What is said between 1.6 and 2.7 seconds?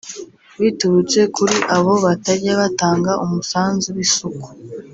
abo batajya